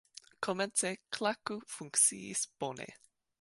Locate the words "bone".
2.59-2.89